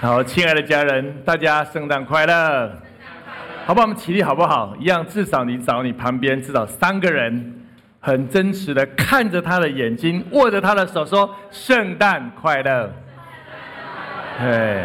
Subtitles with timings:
[0.00, 2.70] 好，亲爱的家人，大家圣诞快乐！
[3.66, 3.82] 好不好？
[3.84, 4.72] 我们起立好不好？
[4.78, 7.66] 一样，至少你找你旁边至少三个人，
[7.98, 12.88] 很真实的看着他的眼睛，握着他的手，说：“圣诞快乐！”
[14.38, 14.84] 对。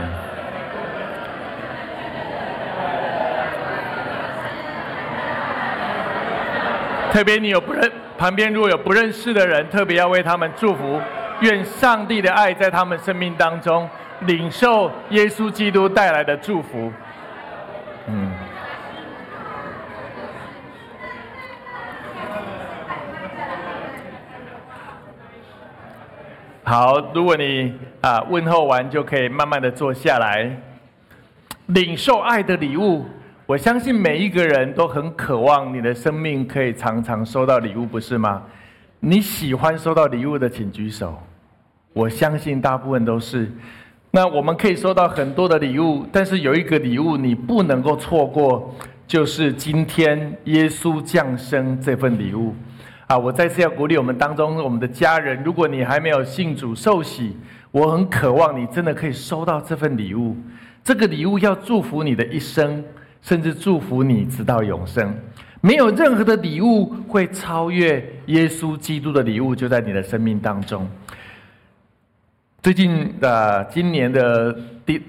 [7.12, 11.00] 特别你有不认旁边如果有不认识的人，特别要为他们祝福，
[11.42, 13.88] 愿上帝的爱在他们生命当中。
[14.26, 16.92] 领受耶稣基督带来的祝福，
[18.08, 18.32] 嗯，
[26.64, 27.00] 好。
[27.14, 30.56] 如果你啊问候完，就可以慢慢的坐下来，
[31.68, 33.06] 领受爱的礼物。
[33.46, 38.42] 我相信每一个人都很渴望你的生命可以常常收到礼物，不是吗？
[39.00, 41.22] 你喜欢收到礼物的，请举手。
[41.92, 43.52] 我相信大部分都是。
[44.16, 48.72] 那我们可以收到很多的礼物，但是有一个礼物你不能够错过，
[49.08, 52.54] 就是今天耶稣降生这份礼物。
[53.08, 57.36] 啊，我再次要鼓励我们当中我们的家人，如果你还没有信主受洗，
[57.72, 60.38] 我很渴望你真的可以收到这份礼物。
[60.84, 62.84] 这个礼物要祝福你的一生，
[63.24, 65.12] 甚至祝福你直到永生。
[65.60, 67.98] 没有任何的礼物会超越
[68.28, 70.88] 耶稣基督的礼物，就在你的生命当中。
[72.64, 75.02] 最近的今年的迪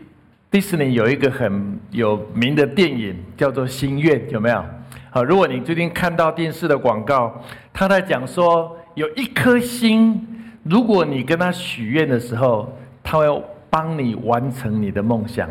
[0.50, 4.64] 迪士尼有一个很有名的电影叫做《心愿》，有没有？
[5.08, 7.32] 好，如果你最近看到电视的广告，
[7.72, 10.26] 他在讲说有一颗心，
[10.64, 15.48] 如果你跟他许愿的时候，他会帮你完成你的梦想。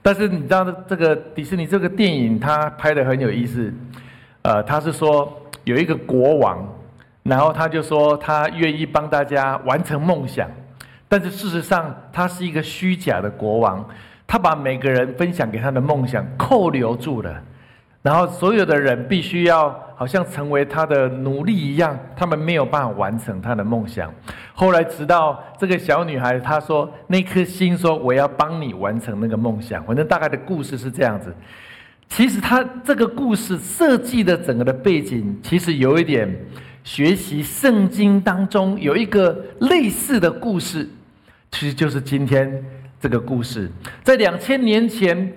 [0.00, 3.74] 但是你知道这个迪士尼这个电影，他拍的很有意思。
[4.42, 6.64] 呃，他是说有一个国王，
[7.24, 10.48] 然后他就说他愿意帮大家完成梦想。
[11.10, 13.84] 但是事实上，他是一个虚假的国王，
[14.28, 17.42] 他把每个人分享给他的梦想扣留住了，
[18.00, 24.08] 然后所有的人必须要好像成为他的奴隶一样，他们没有办法完成他的梦想。
[24.54, 31.34] 后来直到这个小女孩她说那颗心说我要帮你完成那个梦想，反正大概的故事是这样子。
[32.08, 36.32] 其实他这个故事设计的整个的背景，其实有一点
[36.84, 40.88] 学习圣经当中有一个类似的故事。
[41.50, 42.64] 其实就是今天
[43.00, 43.70] 这个故事，
[44.02, 45.32] 在两千年前，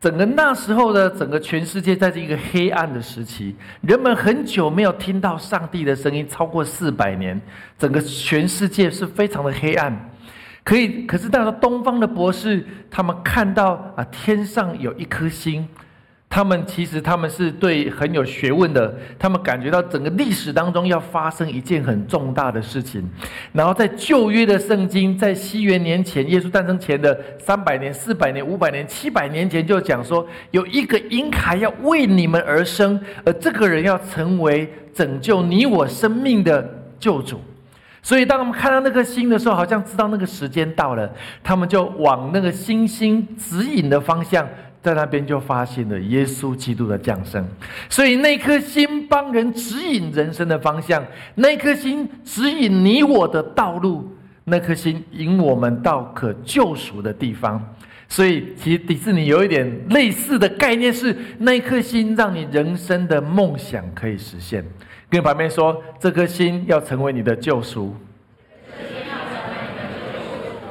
[0.00, 7.40] 整个那时候的整个全世界，在这一个黑暗的时期，人们很久没有听到上帝的声音，超过四百年，
[7.78, 10.10] 整个全世界是非常的黑暗。
[10.64, 15.68] 可以，可是到了东方的博士，他们看到啊，天上有一颗星。
[16.34, 23.06] 他们其实他们是对很有学问的，他们感觉到整个历史当中要发生一件很重大的事情，
[23.52, 36.66] 然后在旧约的圣经，在西元年前，耶稣诞生前的三百年、四百年、五百年、七百年前就讲说，有一个婴孩要为你们而生，而这个人要成为拯救你我生命的
[36.98, 37.38] 救主。
[38.00, 41.12] 所以当我们看到那颗星的时候，好像知道那个时间到了，
[41.44, 44.48] 他们就往那个星星指引的方向。
[44.82, 47.46] 在那边就发现了耶稣基督的降生，
[47.88, 51.00] 所以那颗心帮人指引人生的方向，
[51.36, 54.10] 那颗心指引你我的道路，
[54.42, 57.64] 那颗心引我们到可救赎的地方。
[58.08, 64.64] 所以，其实迪士尼有一点类似的概念，是那颗心让你人生的梦想可以实现。
[65.08, 67.94] 跟旁边说，这颗心要成为你的救赎。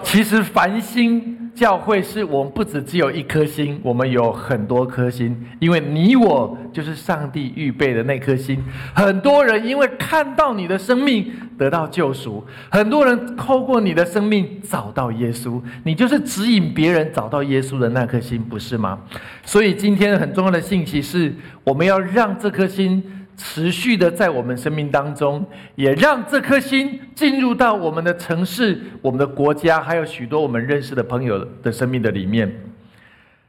[0.04, 1.41] 其实繁星。
[1.54, 8.64] 教会是我们不止只有一颗心，我们有很多颗心，因为你我就是上帝预备的那颗心。
[8.94, 19.00] 很多人因为看到你的生命得到救赎，很多人透过你的生命找到耶稣，你就是指引别人找到耶稣的那颗心，不是吗？
[19.44, 21.34] 所以今天很重要的信息是，
[21.64, 23.04] 我们要让这颗心。
[23.44, 25.44] 持续的在我们生命当中，
[25.74, 32.54] 也让这颗心进入到我们的城市、我们的国家，还有许多我们认识的朋友的生命的里面。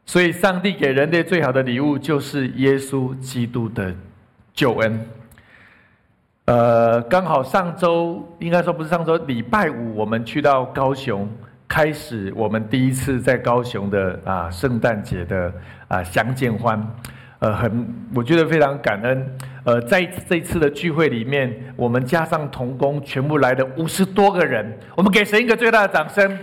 [0.06, 3.94] 所以，上帝给人类最好的礼物就是耶稣基督的
[4.54, 5.06] 救恩。
[6.46, 11.28] 呃，刚好上周应该说不是上周，礼拜五我们去到高雄。
[11.68, 15.52] 开始我们第一次在高雄的啊圣诞节的
[15.88, 16.86] 啊相见欢，
[17.38, 19.26] 呃，很我觉得非常感恩。
[19.64, 26.38] 呃，在这次的聚会里面，我们加上童工，全部来的五十多个人，我们给神一个最大的掌声。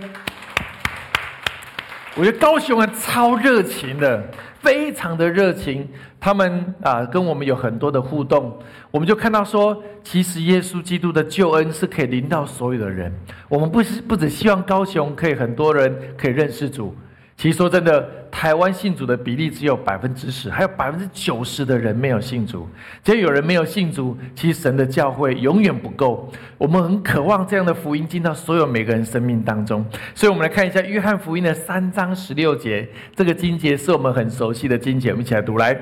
[2.16, 4.22] 我觉得高雄人超热情的，
[4.60, 5.88] 非常的热情。
[6.18, 8.58] 他们啊，跟我们有很多的互动，
[8.90, 13.10] 我们就看到说，其实耶稣基督的救恩是可以临到所有的人。
[13.48, 16.94] 我们不是不只希望高雄可以很多人可以认识主。
[17.40, 22.68] 其实说真的，台湾信主的比例只有百分之十，还有百分之九十的人没有信主。
[23.02, 26.30] 只要有人没有信主，其实神的教会永远不够。
[26.58, 29.82] 我们很渴望这样的福音进到所有每个人生命当中。
[30.14, 35.74] 所以，我们来看一下约翰福音的三章十六节，这个经节是我们很熟悉的经节，我们一起来读来。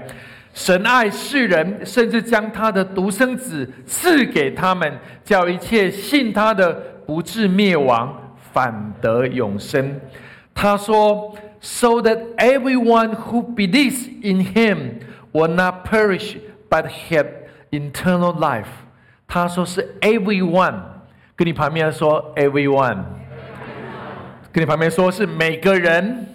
[0.54, 6.72] 神爱世人，甚至将他的独生子赐给他们，叫一切信他的
[7.04, 8.16] 不至灭亡，
[8.52, 10.00] 反得永生。
[10.54, 11.34] 他说。
[11.67, 14.99] so that everyone who believes in him
[15.31, 16.37] will not perish
[16.69, 17.27] but have
[17.71, 18.67] eternal life。
[19.27, 20.81] 他说是 everyone，
[21.35, 23.03] 跟你旁边说 everyone，
[24.51, 26.26] 跟你旁边说是每个人。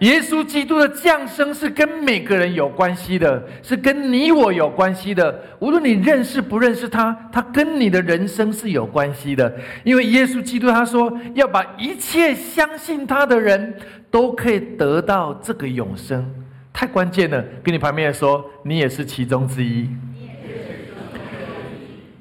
[0.00, 5.42] 耶稣基督的降生是跟每个人有关系的，是跟你我有关系的。
[5.58, 9.54] 无论你认识不认识他，他跟你的人生是有关系的。
[9.84, 13.74] 因为耶稣基督他说要把一切相信他的人
[14.10, 16.26] 都可以得到这个永生，
[16.72, 17.44] 太关键了。
[17.62, 19.86] 跟你旁边说，你也是其中之一。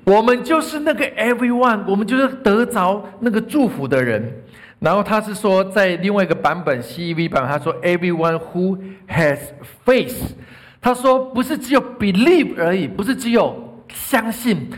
[0.09, 4.33] 我们就是那个 everyone，我们就是得着那个祝福的人。
[4.79, 9.37] 然后他是说，在另外一个版本 CEV 版，他说 Everyone who has
[9.85, 10.15] faith，
[10.81, 14.71] 他说不是只有 believe 而已，不是只有相信。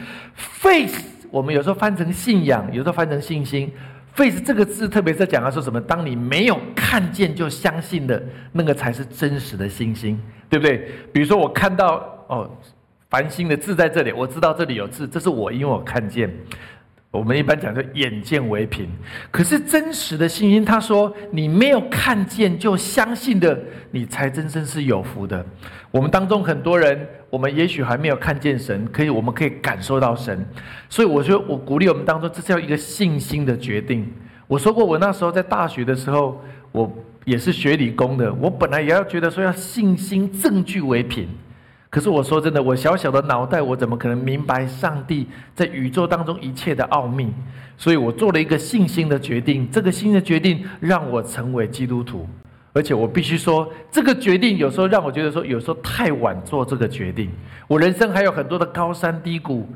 [0.62, 0.96] faith
[1.30, 3.72] 我们有时候翻成信仰，有时候翻成信心。
[4.14, 5.80] faith 这个字特别在讲他说什么？
[5.80, 10.20] 当你没有看见就相信的那个才是真实的信心，
[10.50, 10.90] 对不对？
[11.14, 12.50] 比如说我看到哦，
[13.12, 16.34] 繁星的字在这里，我知道这里有字，这是我因为我看见。
[17.12, 18.88] 我们一般讲说眼见为凭，
[19.30, 23.60] 可是真实的信心，他说你没有看见就相信的，
[23.92, 25.46] 你才真正是有福的。
[25.92, 30.48] 我们当中很多人，我们也许还没有看见神，可以我们可以感受到神，
[30.88, 34.10] 所以我觉得我鼓励我们当中，这是要一个信心的决定。
[34.48, 36.42] 我说过，我那时候在大学的时候，
[36.72, 36.90] 我
[37.26, 41.28] 也是学理工的，我本来也要觉得说要信心证据为凭。
[41.92, 47.30] 可是我说真的，我小小的脑袋，我怎么可能明白上帝在宇宙当中一切的奥秘？
[47.78, 52.26] 所以我做了一个信心的决定，这个新的决定让我成为基督徒。
[52.72, 57.30] 而且我必须说，这个决定有时候让我觉得说，有时候太晚做这个决定。
[57.68, 59.68] 我人生还有很多的高山低谷，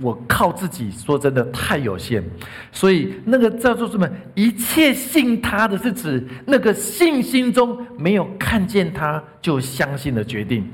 [0.00, 2.24] 我靠自己说真的太有限。
[2.72, 4.08] 所以那个叫做什么？
[4.34, 10.66] 一切信他的是指那个信心中没有看见他就相信的决定。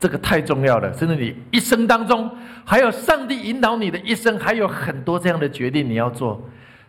[0.00, 2.30] 这个太重要了，甚至你一生当中
[2.64, 6.40] 还有上帝引导你的一生，还有很多这样的决定你要做，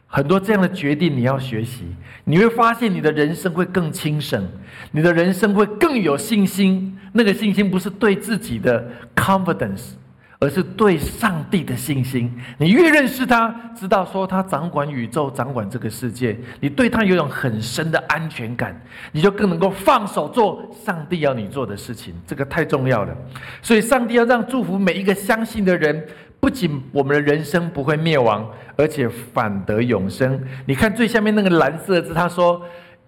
[0.06, 1.86] 很多这样的决定你要学习，
[2.26, 4.48] 你会发现你的人生会更轻省，
[4.92, 6.96] 你的人生会更有信心。
[7.14, 9.94] 那个信心不是对自己的 confidence。
[10.40, 12.34] 而是对上帝的信心。
[12.58, 22.14] 你越认识他，知道说他掌管宇宙，掌管这个世界，你对他有种很深的安全感，你就更能够放手做上帝要你做的事情。
[22.26, 23.16] 这个太重要了。
[23.62, 26.08] 所以，上帝要让祝福每一个相信的人，
[26.40, 30.42] 不仅我们的人生不会灭亡，而且反得永生。
[30.66, 32.62] 你看最下面那个蓝色字，他说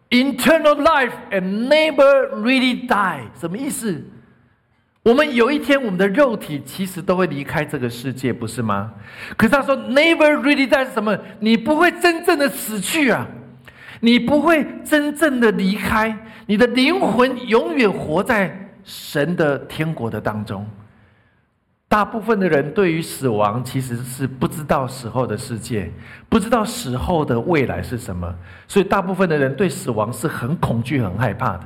[0.09, 4.03] ：“Internal life and never really die。”什么意思？
[5.03, 8.93] 我们有一天，我们的肉体其实都会离开这个世界，不是吗？
[9.35, 11.17] 可是他说，“Never really die” 是什么？
[11.39, 13.25] 你不会真正的死去啊，
[13.99, 16.15] 你不会真正的离开，
[16.45, 20.67] 你的灵魂永远活在神的天国的当中。
[21.87, 25.91] 大部分的人对于死亡其实是不知道死后的世界，
[26.29, 28.31] 不知道死后的未来是什么，
[28.67, 31.63] 所以大部分的人对死亡是很恐惧、很害怕的。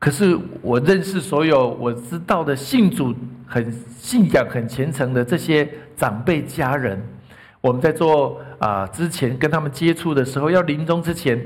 [0.00, 3.14] 可是我认识所有我知道的信主
[3.46, 6.98] 很信仰很虔诚的这些长辈家人，
[7.60, 11.38] 我们在做啊之前跟他们接触的时候，要临终之前，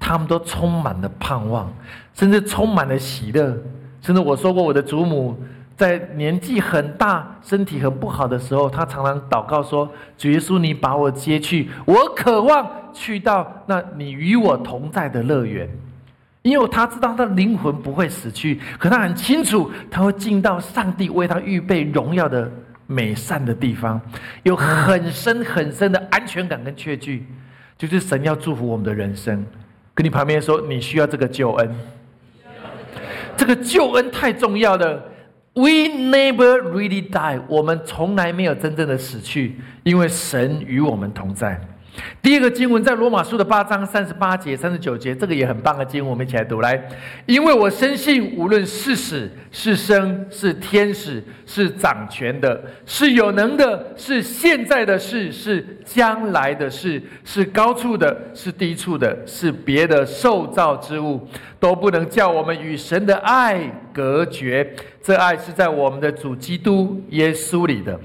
[0.00, 1.70] 他们都充满了盼望，
[2.14, 3.54] 甚至充满了喜乐。
[4.00, 5.36] 甚至我说过，我的祖母
[5.76, 9.86] 在年纪很大、身体很不好的时候，她常常祷告说
[10.16, 15.68] ：“主耶稣，你把我接去，我渴望去到那你与我同在的乐园。”
[16.42, 22.50] 因为他知道他的灵魂不会死去，可他很清楚他会进到上帝为他预备荣耀的
[22.86, 24.00] 美善的地方，
[24.44, 27.26] 有很深很深的安全感跟确据。
[27.76, 29.44] 就是神要祝福我们的人生。
[29.94, 31.74] 跟你旁边说，你需要这个救恩，
[33.36, 35.02] 这个救恩太重要了。
[35.54, 41.60] We never really die，我们从来没有真正的死去，因为神与我们同在。
[42.20, 46.80] 第二个经文在罗马书的八章三十八节、三十九节，这个也很棒的经文，我们一起来读来。
[47.26, 61.26] 因为我深信，无论是死是生，是天使，是掌权的，是有能的，是现在的事，是将来的事，是高处的，是低处的，是别的受造之物，
[61.58, 63.60] 都不能叫我们与神的爱
[63.92, 64.74] 隔绝。
[65.02, 67.98] 这爱是在我们的主基督耶稣里的。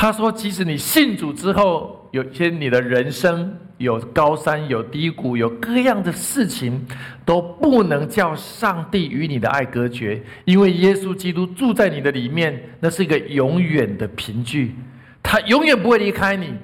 [0.00, 6.86] 他说：“即使你信主之后。”有些你的人生有高山有低谷，有各样的事情，
[7.26, 14.74] 都不能叫上帝与你的爱隔绝，因为耶稣基督住在你的里面，那是一个永远的凭据，
[15.22, 16.54] 他永远不会离开你。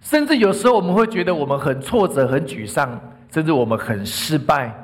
[0.00, 2.98] 甚至有时候我们会觉得我们很挫折、很沮丧，
[3.30, 4.74] 甚至我们很失败，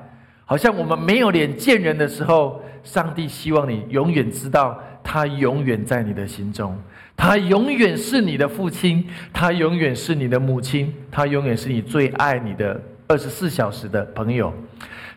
[0.44, 6.78] 好像我们没有脸见人的时候，上帝希望你永远知道，他永远在你的心中。
[7.22, 14.50] 他永远是你的父亲，他永远是你的母亲，他永远是你最爱你的二十四小时的朋友。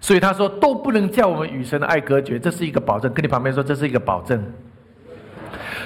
[0.01, 3.11] 所以他说都不能叫我们与神的爱隔绝，这是一个保证。
[3.13, 4.43] 跟你旁边说，这是一个保证，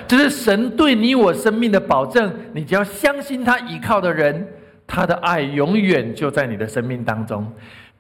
[0.07, 2.33] 这是神对你我生命的保证。
[2.51, 4.47] 你只要相信他依靠的人，
[4.87, 7.45] 他的爱永远就在你的生命当中。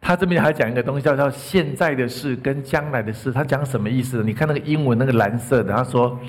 [0.01, 3.31] 他这边还讲一个东西，叫做现在的事跟将来的事。
[3.31, 4.23] 他讲什么意思？
[4.23, 6.19] 你看那个英文那个蓝色的，他说。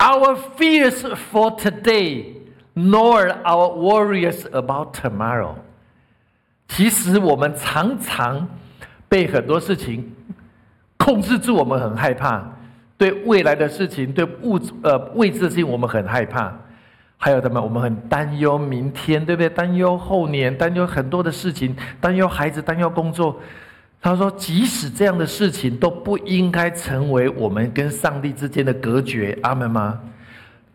[0.00, 1.02] Our fears
[1.32, 2.36] for today,
[2.74, 5.54] nor our worries about tomorrow。
[6.68, 8.48] 其实我们常常
[9.08, 10.14] 被很多事情
[10.96, 12.44] 控制住，我们很害怕。
[12.96, 16.52] 对未来的事情，对物呃未知的事情，我们很害怕。
[17.16, 17.60] 还有什么？
[17.60, 19.48] 我们很担忧明天，对不对？
[19.48, 23.40] 担忧后年，担忧很多的事情，担忧孩子，担忧工作。
[24.00, 29.98] 他说：“即使这样的事情都不应该成为我们跟上帝之间的隔绝。”阿门吗？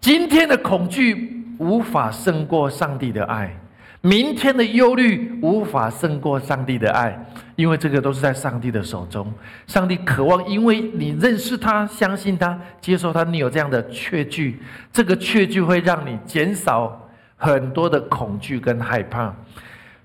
[0.01, 3.55] 今天的恐惧无法胜过上帝的爱，
[4.01, 7.17] 明天的忧虑无法胜过上帝的爱，
[7.55, 9.33] 因为这个都是在上帝的手中。
[9.67, 14.61] 上帝渴望，因为你认识他、相信他、接受他，你有这样的确据，
[14.91, 19.33] 这个确据会让你减少很多的恐惧跟害怕。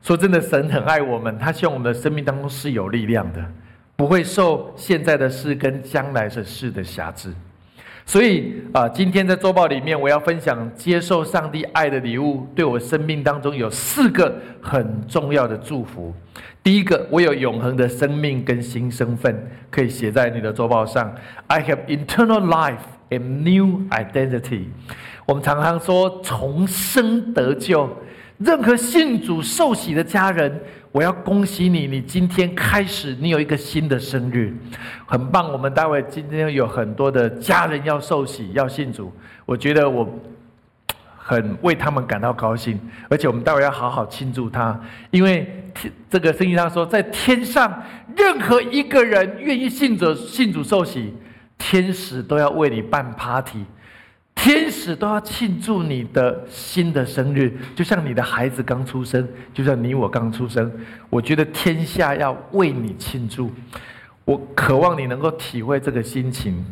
[0.09, 3.45] 说真的，神很爱我们，他希望我们的生命当中是有力量的，
[3.95, 7.31] 不会受现在的事跟将来的事的辖制。
[8.07, 16.15] 所以啊，今天在周报里面，我要分享接受上帝爱的礼物，对我生命当中有四个很重要的祝福。
[16.63, 21.15] 第一个，我有永恒的生命跟新身份，可以写在你的周报上。
[21.49, 22.79] I have eternal life
[23.11, 24.69] and new identity。
[25.27, 27.95] 我们常常说重生得救。
[28.39, 30.61] 任何信主受洗的家人，
[30.93, 34.55] 我要恭喜你，你今天开始，你有一个新的生日，
[35.07, 35.53] 很棒。
[35.53, 39.13] 我们待会今天有很多的家人要受洗，要信主，
[39.45, 40.09] 我觉得我
[41.17, 42.79] 很为他们感到高兴，
[43.11, 44.81] 而且我们待会要好好庆祝他，
[45.11, 45.71] 因为
[46.09, 47.83] 这个圣经上说，在天上
[48.17, 51.13] 任何一个人愿意信主信主受洗，
[51.59, 53.65] 天使都要为你办 party。
[54.41, 60.73] 天使都要庆祝你的新的生日，就像你的孩子刚出生，就像你我刚出生。
[61.11, 63.51] 我觉得天下要为你庆祝，
[64.25, 66.65] 我渴望你能够体会这个心情。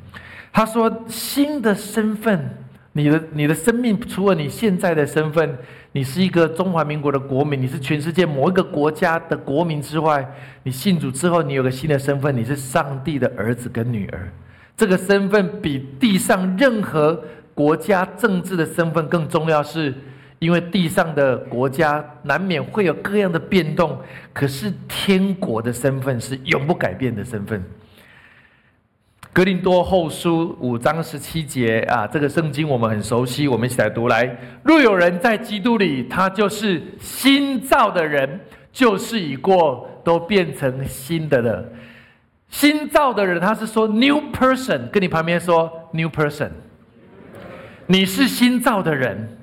[0.53, 2.49] 他说：“新的身份，
[2.93, 5.59] 你的你的生命，除了你现在的身份，
[5.91, 10.25] 你是一个中华民国的国民，你是全世界某一个国家的国民之外，
[10.63, 14.33] 你信主之后，你有个新的身份，你是上帝的儿子跟女儿。
[14.77, 17.21] 这个身份比地上任何。”
[17.57, 19.95] 国家政治的身份更重要，是
[20.39, 23.99] 因为地上的国家难免会有各样的变动，
[24.35, 27.65] 可是天国的身份是永不改变的身份。
[29.33, 34.39] 格林多后书五章十七节啊，这个圣经我们很熟悉，我们一起来读来。
[34.63, 38.39] 若有人在基督里，他就是新造的人，
[38.71, 41.65] 旧事已过，都变成新的了。
[42.51, 46.51] 新造的人，他是说 new person，跟你旁边说 new person。
[47.89, 49.39] 你是新造的人，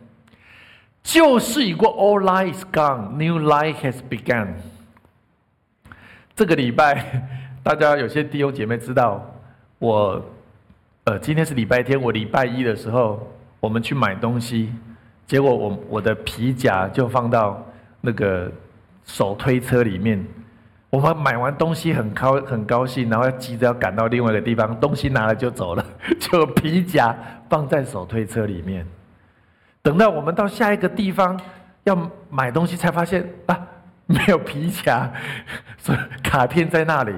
[1.02, 4.56] 旧事已过，All life is gone, new life has begun。
[6.36, 7.26] 这个礼拜，
[7.64, 9.26] 大家有些弟兄姐妹知道，
[9.80, 10.22] 我，
[11.06, 13.32] 呃，今天是礼拜天，我礼拜一的时候，
[13.62, 14.74] 我们去买东西，
[15.26, 17.66] 结果我我的皮夹就放到
[18.02, 18.52] 那个
[19.06, 20.26] 手推车里面。
[20.94, 25.84] 我们买完东西很高很高兴，然后急着要赶到另外一个地方，东西拿了就走了，
[26.22, 27.18] 就皮夹
[27.50, 28.86] 放在手推车里面。
[29.82, 31.36] 等到我们到下一个地方，
[31.86, 31.98] 要
[32.30, 33.60] 买东西才发现啊，
[34.06, 35.12] 没有皮夹，
[35.80, 37.12] 所以卡片在那里，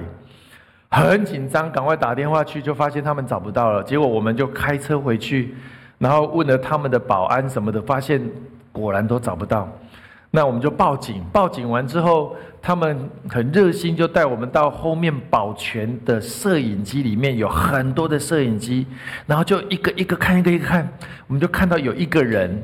[0.88, 3.82] 很紧张，赶快打电话去，就发现他们找不到了。
[3.82, 5.54] 结果我们就开车回去，
[5.98, 8.26] 然后问了他们的保安什么的，发现
[8.72, 9.70] 果然都找不到。
[10.36, 18.86] 那我们就报警，报警完之后，他们很热心，就带我们到后面保全的摄影机里面，有很多的摄影机，
[19.26, 20.86] 然后就一个一个看，一个一个看，
[21.26, 22.62] 我们就看到有一个人，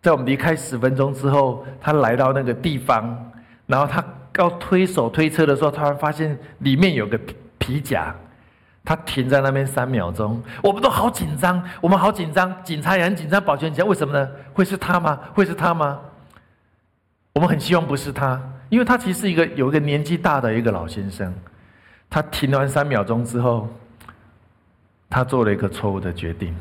[0.00, 3.32] 在我们离开十分钟之后，他来到那个地方，
[3.66, 4.04] 然后他
[4.38, 8.14] 要推手推车的时候，突然发现里面有个皮皮夹，
[8.84, 14.28] 他停在那边三秒钟，我们都好紧张，我们好紧张，警察也很紧张，保全紧张，为什么呢？
[14.52, 15.18] 会是他吗？
[15.34, 15.98] 会是他吗？
[17.36, 18.40] 我们很希望不是他，
[18.70, 21.30] 因为他其实是一个有一个年纪大的一个老先生。
[22.08, 23.68] 他停完三秒钟之后，
[25.10, 26.56] 他做了一个错误的决定。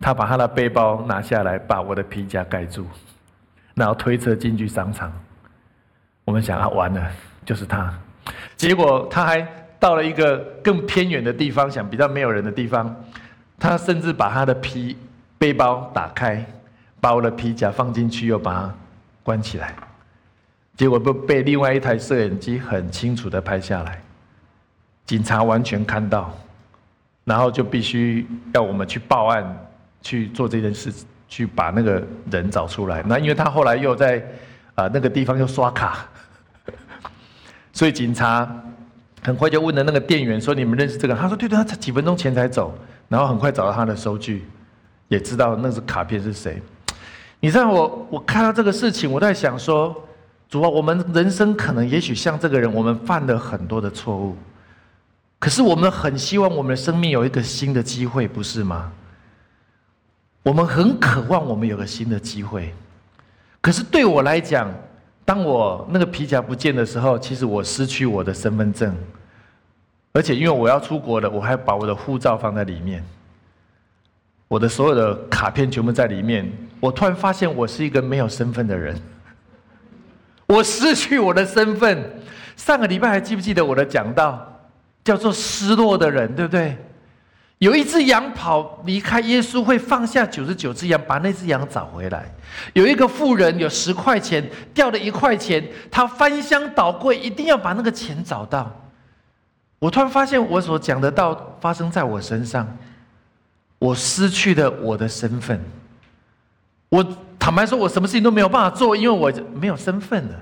[0.00, 2.84] 他把他的背包拿下来，把我的皮夹盖住，
[3.74, 5.12] 然后推车进去商场。
[6.24, 7.08] 我们想啊，完了，
[7.44, 7.94] 就是他。
[8.56, 9.46] 结果他还
[9.78, 12.92] 到了一个更偏远的地方，想比较没有人的地方。
[13.60, 14.98] 他甚至把他的皮
[15.38, 16.44] 背包打开，
[17.00, 18.74] 把我的皮夹放进去，又把。
[19.26, 19.74] 关起来，
[20.76, 24.00] 结果被被另外一台摄影机很清楚的拍下来，
[25.04, 26.32] 警察完全看到，
[27.24, 29.66] 然后就必须要我们去报案
[30.00, 30.94] 去做这件事，
[31.26, 33.02] 去把那个人找出来。
[33.04, 34.24] 那因为他后来又在
[34.76, 36.06] 啊那个地方又刷卡，
[37.74, 38.48] 所以警察
[39.24, 42.78] 很快就问了那个店员说：“你们认识这个？”他说：“对对，他才几分钟前才走。”
[43.10, 44.44] 然后很快找到他的收据，
[45.08, 46.62] 也知道那是卡片是谁。
[47.40, 49.94] 你知道我，我看到这个事情，我在想说，
[50.48, 54.36] 主啊，我们人生可能也许像这个人，我们犯了很多的错误，
[55.38, 58.90] 可是我们很希望我们的生命有一个新的机会，不是吗？
[60.42, 62.72] 我们很渴望我们有个新的机会，
[63.60, 64.72] 可是对我来讲，
[65.24, 68.96] 当我那个皮夹不见的时候，其实我失去我的身份证，
[70.12, 73.04] 而且因为我要出国了，我还把我的护照放在里面。
[74.48, 78.96] 我的所有的卡片全部在里面，我突然发现我是一个没有身份的人，
[80.46, 82.22] 我失去我的身份。
[82.54, 84.60] 上个礼拜还记不记得我的讲道，
[85.04, 86.76] 叫做失落的人，对不对？
[87.58, 92.30] 有一只羊跑离开耶稣，会放下九十九只羊，把那只羊找回来。
[92.74, 98.70] 有一个富人有十块钱，掉了一块钱，他翻箱倒柜，一定要把那个钱找到。
[99.78, 102.66] 我突然发现，我所讲的道发生在我身上。
[103.78, 105.60] 我失去了我的身份，
[106.88, 107.06] 我
[107.38, 110.34] 坦白说，我什么事情都没有办法做，因为我没有身份了。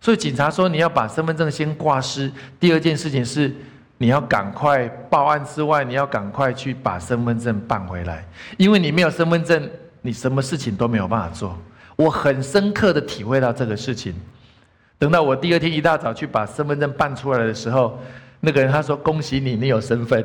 [0.00, 2.32] 所以警察说你要把身份证先挂失。
[2.58, 3.54] 第二件事情是，
[3.98, 9.68] 你要赶快报案之外，你要赶快去把身份证办回来，因为你没有身份证，
[10.02, 11.58] 你什么事情都没有办法做。
[11.96, 14.14] 我很深刻的体会到这个事情。
[14.98, 18.00] 等到我第二天一大早去把身份证办出来的时候，
[18.40, 20.24] 那个人他说：“恭喜你，你有身份。”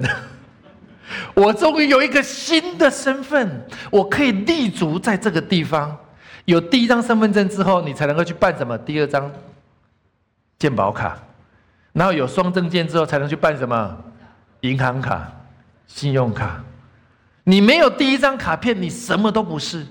[1.34, 5.98] 我终于有一个新的身份，我可以立足在这个地方。
[6.46, 8.78] 有第一张身份证之后，你才能够去办什么？
[8.80, 9.32] 第二张
[10.58, 11.18] 健保卡，
[11.94, 13.98] 然后有双证件之后，才能去办什么？
[14.62, 15.32] 银行卡、
[15.88, 16.64] 信用卡。
[17.44, 19.86] 你没有第一张卡片，你什么都不是。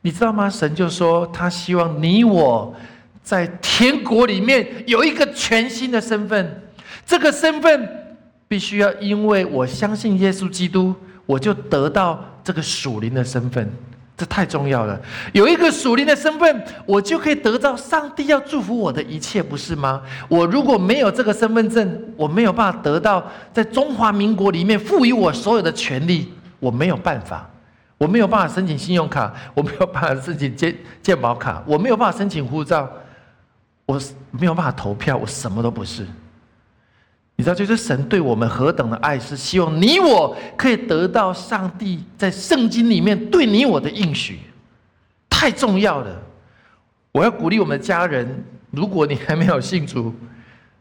[0.00, 0.48] 你知道吗？
[0.48, 2.74] 神就说他希望你我
[3.22, 6.62] 在天国里面有一个全新的身份，
[7.04, 8.07] 这个身份。
[8.48, 10.94] 必须要因为我相信耶稣基督，
[11.26, 13.70] 我就得到这个属灵的身份，
[14.16, 14.98] 这太重要了。
[15.32, 20.02] 有一个属灵的身份，我就可以得到上帝要祝福我的一切，不是吗？
[20.28, 27.48] 我如果没有这个身份证，我没有办法得到在中华民国里面赋予我所有的权利，我没有办法，
[27.98, 32.90] 我没有办法申请信用卡，我没有办法申请健健保卡，我没有办法申请护照，
[33.84, 36.06] 我没有办法投票，我什么都不是。
[37.38, 44.40] 你知道，就是神对我们何等的爱，是希望你我可以得到上帝在圣经里面对你我的应许，
[45.30, 46.20] 太重要了。
[47.12, 50.12] 我要鼓励我们家人，如果你还没有信主，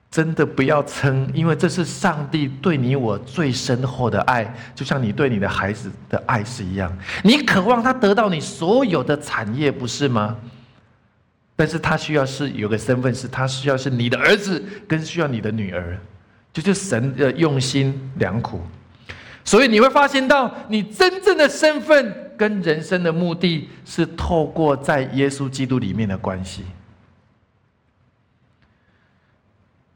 [0.10, 6.92] 真的不要撑，因为这是上帝对你我最深厚的爱，就像你对你的孩子的爱是一样。
[7.24, 10.36] 你渴望他得到你所有的产业，不是吗？
[11.56, 15.96] 但是他需要是有个身份，是他需要是你的儿子，跟需要你的女儿。
[16.62, 18.62] 就是神的用心良苦，
[19.44, 26.64] 所以你会发现到，你真正的身份跟人生的目的是透过在耶稣基督里面的关系。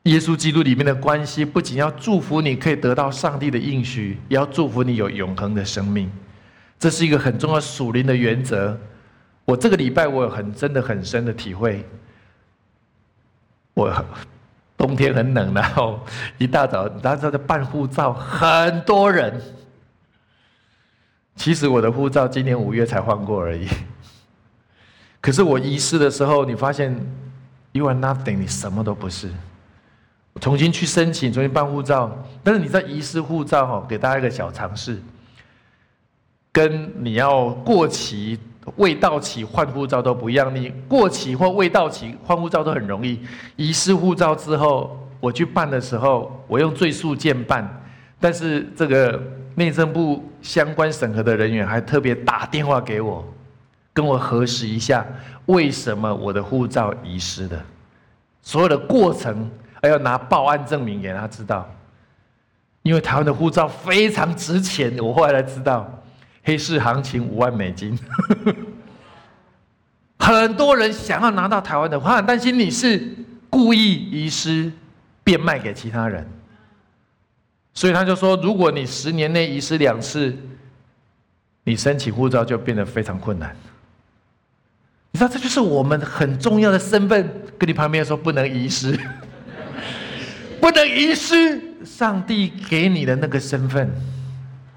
[0.04, 6.12] 耶稣基督里面的关系，不仅要祝福你可以得到上帝的应许，也要祝福你有永恒的生命。
[6.80, 8.76] 这是一个很重要属灵的原则。
[9.46, 11.86] 我这个礼拜我有很真的很深的体会。
[13.76, 14.06] 我
[14.92, 15.98] 冬天很冷，然后
[16.38, 19.42] 一大早，大家在办护照，很多人。
[21.38, 23.70] 其实我的护照今年五月才换过而已。
[25.22, 26.94] 可是我遗失的时候，你发现
[27.72, 29.32] you are nothing，你什么都不是。
[30.42, 32.12] 重新去申请，重新办护照，
[32.44, 35.02] 但是你在遗失护照哈，给大家一个小尝试，
[36.52, 38.38] 跟你要过期
[38.76, 40.54] 未到期换护照都不一样。
[40.56, 43.20] 你过期或未到期换护照都很容易，
[43.56, 47.68] 遗失护照之后，我去办的时候，我用最速件办，
[48.20, 49.22] 但是这个
[49.56, 53.26] 内政部相关审核的人员还特别打电话给我。
[53.94, 55.06] 跟我核实一下，
[55.48, 57.62] 为什么我的护照遗失的？
[58.42, 61.70] 所有的过程还要拿报案证明给他知道。
[62.84, 66.01] 因为台湾的护照非常值钱，我后来才知道，
[66.44, 67.98] 黑市行情五万美金。
[70.20, 73.02] 很多人想要拿到台湾的，他很担心你是
[73.50, 74.72] 故意遗失，
[75.24, 76.26] 变卖给其他人。
[77.74, 80.38] 所以他就说，如果你十年内遗失两次，
[81.64, 83.56] 你申请护照就变得非常困难。
[85.12, 87.28] 你知道，这就是我们很重要的身份。
[87.58, 88.98] 跟你旁边说，不能遗失，
[90.62, 93.90] 不能遗失上帝给你的那个身份。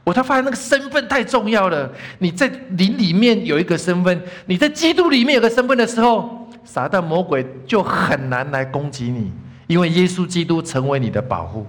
[0.04, 1.90] 我才发现那个身份太重要了。
[2.18, 9.32] 你在灵里面有一个身份，你在基督里面有个身份的时候，撒旦魔鬼就很难来攻击你，
[9.66, 11.66] 因为耶稣基督成为你的保护。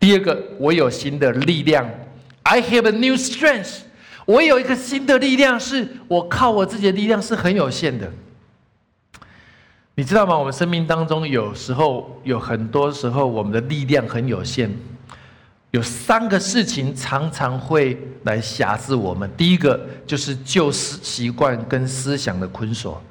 [0.00, 1.88] 第二个，我有新的力量
[2.42, 3.80] ，I have a new strength。
[4.24, 8.10] 我有一个新的力量，是我靠我自己的力量是很有限的。
[9.94, 10.38] 你知道吗？
[10.38, 14.74] 我们生命当中有时候有很多时候，我们的力量很有限。
[15.72, 19.28] 有三个事情常常会来辖制我们。
[19.36, 23.02] 第一个就是旧思习惯跟思想的捆锁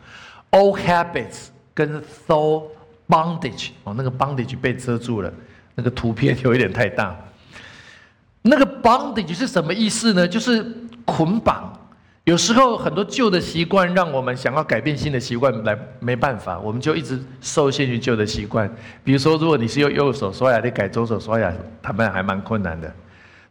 [0.52, 2.66] ，old habits 跟 soul
[3.10, 3.70] bondage。
[3.84, 5.34] 哦，那个 bondage 被遮住了，
[5.74, 7.20] 那个图片有一点太大。
[8.44, 10.28] 那个 bondage 是什么意思呢？
[10.28, 10.64] 就是
[11.04, 11.76] 捆绑。
[12.26, 18.72] 有时候很多旧的习惯让我们想要改变新的习惯来没办法，我们就一直受限于旧的习惯。
[19.04, 22.94] 比如说，如果你是用右手刷牙，你改左手刷牙，他们还蛮困难的，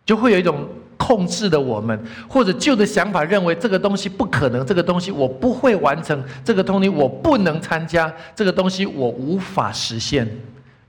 [0.07, 10.29] 就会有一种控制的我们，或者旧的想法认为这个东西不可能，这个东西我不会完成，这个东西我不能参加，这个东西我无法实现，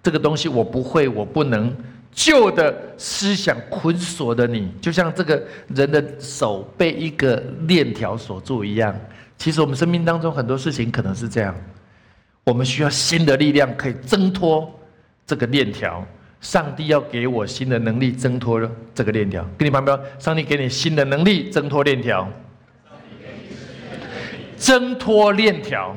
[0.04, 1.76] 这个东西我不会，我不能。
[2.12, 8.94] 旧的思想捆锁的你，就像这个人的手被一个链条锁住一样。
[9.38, 11.56] 其实我们生命当中很多事情可能是这样，
[12.44, 14.72] 我们需要新的力量可以挣脱
[15.26, 16.06] 这个链条。
[16.42, 18.60] 上帝要给我新的能力挣脱
[18.96, 19.48] 这个链条。
[19.60, 22.28] 跟你旁边，上帝给你新的能力挣脱链条。
[24.58, 25.96] 挣脱链条，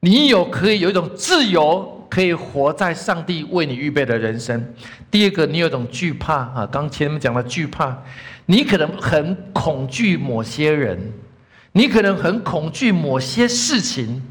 [0.00, 1.91] 你有可以有一种自由。
[2.12, 4.62] 可以活在上帝为你预备的人生。
[5.10, 7.96] 第二个，你有种惧怕啊，刚前面讲的惧怕，
[8.44, 11.10] 你可能很恐惧某些人，
[11.72, 14.22] 你可能很恐惧某些事情，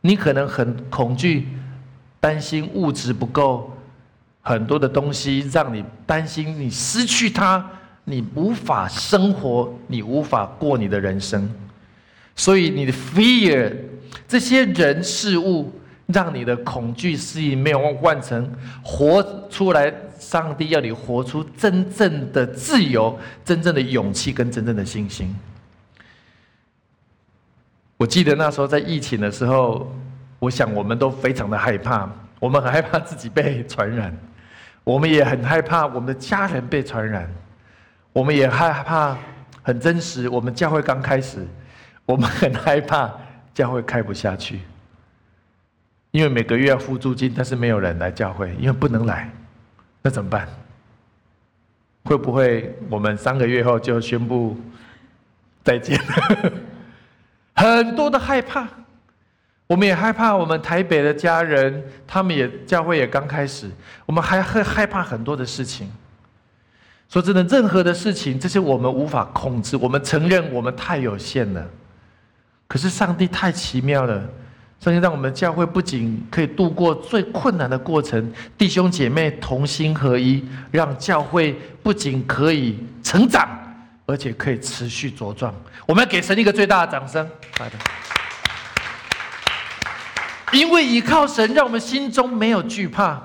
[0.00, 1.46] 你可能很恐惧，
[2.18, 3.76] 担心物质不够，
[4.40, 7.64] 很多的东西让你担心你失去它，
[8.06, 11.48] 你无法生活，你无法过你的人生，
[12.34, 13.72] 所以你的 fear
[14.26, 15.72] 这些人事物。
[16.12, 18.50] 让你的恐惧适应没有换成
[18.82, 25.34] 活出来，上帝要你活出真正的自由、真正的勇气跟真正的信心。
[27.96, 29.92] 我记得那时候在疫情的时候，
[30.38, 34.16] 我想我们都非常的害怕，我们很害怕自己被传染，
[34.84, 37.30] 我们也很害怕我们的家人被传染，
[38.14, 39.18] 我们也害怕
[39.62, 41.46] 很真实，我们教会刚开始，
[42.06, 43.12] 我们很害怕
[43.52, 44.60] 教会开不下去。
[46.10, 49.30] 因为每个月要付租金，但是没有人来教会，因为不能来，
[50.02, 50.48] 那怎么办？
[52.04, 54.56] 会不会我们三个月后就宣布
[55.62, 56.00] 再见？
[57.54, 58.66] 很多的害怕，
[59.66, 60.34] 我们也害怕。
[60.34, 63.70] 我们台北的家人，他们也教会也刚开始，
[64.06, 65.88] 我们还会害怕很多的事情。
[67.08, 69.76] 说真的，任何的事情，这些我们无法控制。
[69.76, 71.68] 我们承认我们太有限了，
[72.66, 74.26] 可是上帝太奇妙了。
[74.80, 83.46] 上帝让我们教会不仅可以度过最困难的过程，弟兄姐妹同心合一，让教会不仅可以成长，
[84.06, 85.54] 而且可以持续茁壮。
[85.84, 87.76] 我们要给神一个最大的掌声，来的。
[90.52, 93.20] 因为依靠神，让我们心中没有惧怕；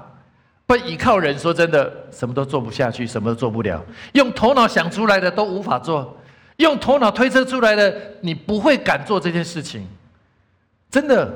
[0.66, 3.82] 不依靠人，说真的，什么都做不下去，什么都做不了。
[4.12, 6.18] 用头脑想出来的都无法做。
[6.58, 9.88] 用头脑推测出来的，你不会敢做这件事情。
[10.92, 11.34] 真的，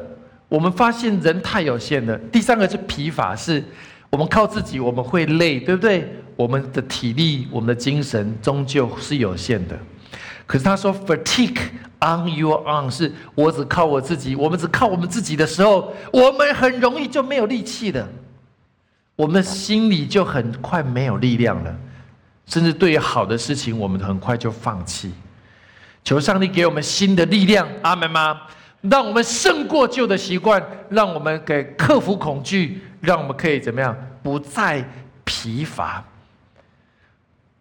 [0.50, 2.18] 我们发现人太有限了。
[2.32, 3.64] 第三个是疲乏，是
[4.10, 6.12] 我们靠自己，我们会累，对不对？
[6.36, 9.78] 我们的体力、我们的精神终究是有限的。
[10.48, 11.60] 可是他说，fatigue
[12.00, 18.08] on your own，是我只靠我自己，我们只靠我们自己的时候，我们很容易就没有力气的，
[19.16, 21.76] 我们心里就很快没有力量了。
[22.48, 25.12] 甚至对于好的事情，我们很快就放弃。
[26.04, 28.42] 求上帝给我们新的力量，阿门吗？
[28.82, 33.96] 让我们胜过旧的习惯，让我们给克服恐惧，让我们可以怎么样？
[34.24, 34.84] 不再
[35.24, 36.04] 疲乏。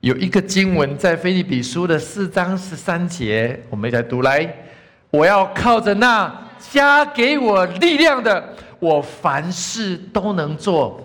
[0.01, 4.55] 有一个经文在菲利比书的四章十三节，我们一起来读来。
[5.11, 6.33] 我要靠着那
[6.71, 11.05] 加给我力量的，我凡事都能做。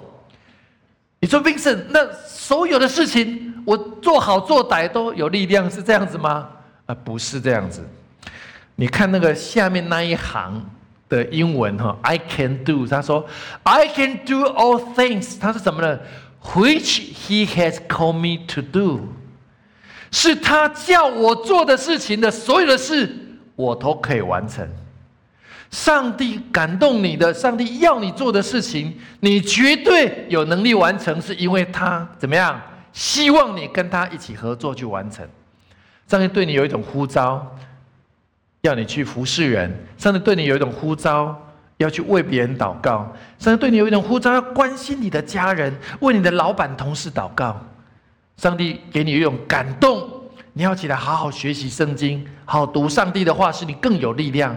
[1.19, 3.51] 你说，Vincent，那所有的事情？
[3.65, 6.49] 我做好做歹都有力量，是这样子吗？
[6.85, 7.81] 啊，不是这样子。
[8.75, 10.63] 你看那个下面那一行
[11.07, 13.25] 的英文哈，I can do，他说
[13.63, 15.99] I can do all things，他是什么呢
[16.43, 19.09] ？Which He has called me to do，
[20.11, 23.15] 是他叫我做的事情的所有的事，
[23.55, 24.67] 我都可以完成。
[25.69, 32.61] 上帝感动你的，上帝要你做的事情，你绝对有能力完成，是因为他怎么样？
[32.91, 35.27] 希望你跟他一起合作去完成。
[36.07, 37.55] 上帝对你有一种呼召，
[38.63, 41.37] 要你去服侍人；上帝对你有一种呼召，
[41.75, 43.05] 要去为别人祷告；
[43.37, 47.61] 上帝对你有一种呼召，要关心你的家人，为你的老板、同事祷告。
[48.37, 50.09] 上帝给你一种感动，
[50.53, 54.55] 你要起来好好学习圣经，好读上帝的话，使你更有力量。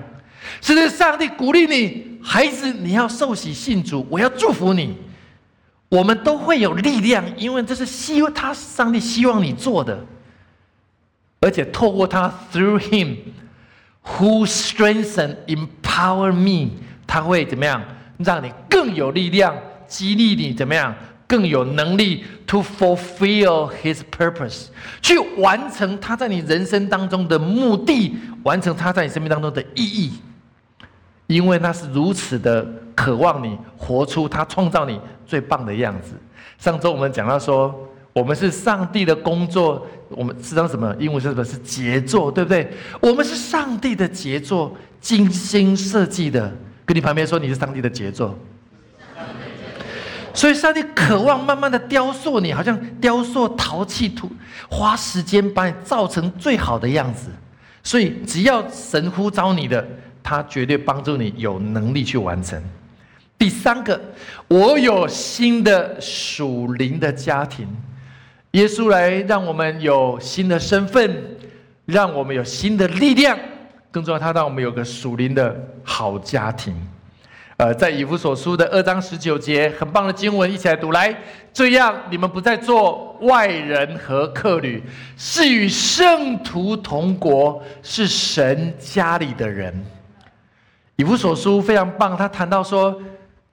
[0.60, 4.96] 甚至上帝鼓励你，孩子，你要受洗信主，我要祝福你。
[5.88, 9.98] 我们都会有力量，因为这是希他上帝希望你做的，
[11.40, 13.16] 而且透过他，through him
[14.06, 16.70] who strengthen empower me，
[17.06, 17.82] 他会怎么样
[18.18, 19.54] 让你更有力量，
[19.86, 20.94] 激励你怎么样
[21.26, 24.68] 更有能力 to fulfill his purpose，
[25.02, 30.12] 去完成他在你人生当中的目的，完成他在你生命当中的意义，
[31.26, 32.64] 因为那是如此的
[32.94, 35.00] 渴望你活出他创造你。
[35.26, 36.12] 最棒的样子。
[36.56, 37.74] 上周我们讲到说，
[38.16, 40.96] 我们是上帝的工作，我们是当什么？
[40.98, 41.44] 英文是什么？
[41.44, 42.66] 是杰作，对不对？
[42.98, 46.50] 我们是上帝的杰作，精心设计的。
[46.86, 48.34] 跟你旁边说，你是上帝的杰作。
[50.32, 54.30] 所以上帝渴望慢慢的雕塑你，好像雕塑陶器土，
[54.70, 57.28] 花时间把你造成最好的样子。
[57.82, 59.86] 所以只要神呼召你的，
[60.22, 62.58] 他绝对帮助你有能力去完成。
[63.36, 64.00] 第三个，
[64.48, 67.68] 我有新的属灵的家庭，
[68.56, 71.14] 耶稣来让我们有新的身份，
[71.84, 73.38] 让我们有新的力量。
[73.90, 76.74] 更重要，他让我们有个属灵的好家庭。
[77.58, 81.14] 呃，在以弗所书的二章十九节，很棒的经文，一起来读来。
[81.52, 84.82] 这样，你们不再做外人和客旅，
[85.18, 89.84] 是与圣徒同国，是神家里的人。
[90.96, 92.98] 以弗所书非常棒，他谈到说。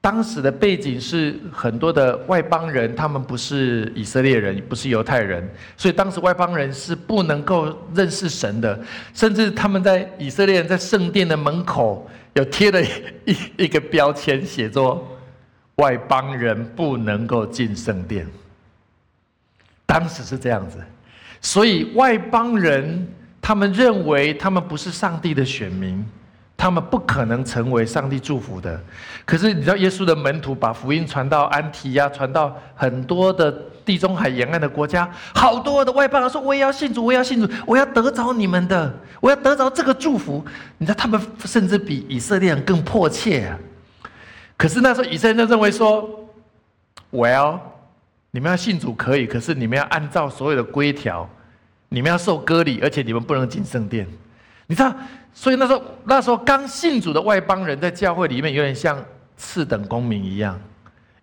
[0.04, 8.78] 当时的背景是很多的外邦人，他们不是以色列人，不是犹太人，所以当时外邦人是不能够认识神的，
[9.14, 12.84] 甚至他们在以色列人在圣殿的门口有贴了
[13.24, 15.08] 一一个标签，写作
[15.76, 18.28] “外邦人不能够进圣殿”。
[19.88, 20.80] 当时是这样子，
[21.40, 23.08] 所以外邦人
[23.42, 26.06] 他们认为他们不是上帝的选民。
[26.56, 28.80] 他们不可能成为上帝祝福的，
[29.26, 33.52] 可是你知道，耶稣的门徒把福音传到安提亚，传到很多的
[33.84, 40.46] 地中海沿岸的国家，好多的外邦人说：“我也要信主，我也要信主，我要得着你们的，我要得着这个祝福。”
[40.78, 43.54] 你知道，他们甚至比以色列人更迫切！
[44.56, 46.30] 可是那时候以色列人认为说
[47.12, 47.60] ：“Well，
[48.32, 51.28] 你们要信主可以，可是你们要按照所有的规条，
[51.90, 54.08] 你们要受割礼，而且你们不能进圣殿。”
[54.68, 54.96] 你知道，
[55.34, 58.98] 所以那时候那时候刚信主的外邦人在教会里面有点像
[59.36, 60.60] 次等公民一样，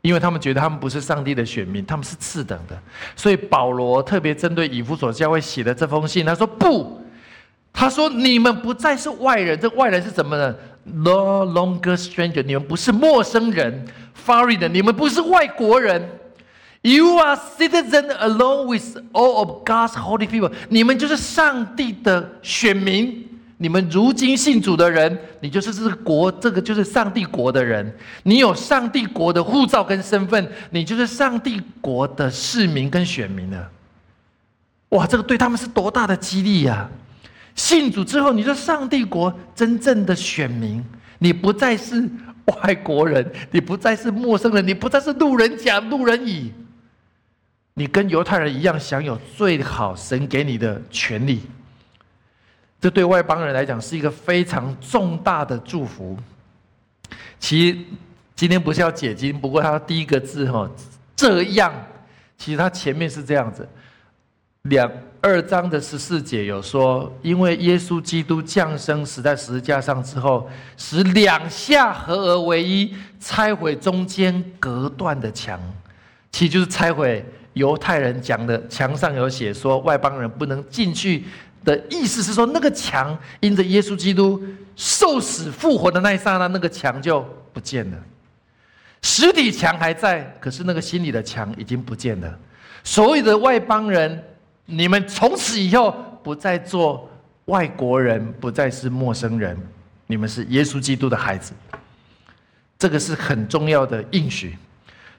[0.03, 2.79] 因为他们觉得他们不是上帝的选民，他们是次等的。
[3.17, 7.01] 所以保罗特别针对以弗所教会写的这封信，他说不，
[7.73, 13.87] 他说你们不再是外人，这外人是什么呢？No longer stranger，你们不是陌生人
[14.27, 16.09] ，foreigner，你们不是外国人。
[16.83, 23.29] You are citizen along with all of God's holy people，你们就是上帝的选民。
[23.63, 27.95] 你们如今信主的人，你就是这个国，这个就是上帝国的人。
[28.23, 33.71] 你有上帝国的护照跟身份，你就是上帝国的市民跟选民了。
[34.89, 36.89] 哇，这个对他们是多大的激励呀！
[37.55, 40.83] 信主之后，你是上帝国真正的选民，
[41.19, 42.03] 你不再是
[42.47, 46.51] 外国人，你不再是陌生人，你不再是路人甲、路人乙，
[47.75, 51.43] 你跟犹太人一样，享有最好神给你的权利。
[52.81, 56.17] 这对外邦人来讲是一个非常重大的祝福。
[57.39, 57.79] 其实
[58.35, 60.69] 今天不是要解经，不过他第一个字哈，
[61.15, 61.73] 这样，
[62.39, 63.69] 其实他前面是这样子，
[64.63, 64.91] 两
[65.21, 75.61] 二章的十四节有说，因为耶稣基督降生死在十字架上之后，使两下合而为一，拆毁中间隔断的墙，
[76.33, 81.25] 其实就是拆毁犹太人讲的墙上有写说外邦人不能进去。
[81.65, 84.43] 的意思是说，那个墙因着耶稣基督
[84.77, 87.21] 受死复活的那一刹那，那个墙就
[87.53, 87.99] 不见了。
[89.03, 92.39] 实体墙还在，可是那个心里的墙已经不见了。
[92.85, 94.23] 所有的外邦人，
[94.67, 97.09] 你们从此以后不再做
[97.47, 99.57] 外国人，不再是陌生人，
[100.07, 101.53] 你们是耶稣基督的孩子。
[102.79, 104.57] 这个是很重要的应许。